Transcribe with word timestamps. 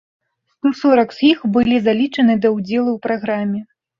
Сто 0.53 0.69
сорак 0.79 1.11
з 1.17 1.27
іх 1.31 1.43
былі 1.57 1.75
залічаны 1.89 2.39
да 2.45 2.53
ўдзелу 2.57 2.89
ў 2.95 3.05
праграме. 3.07 3.59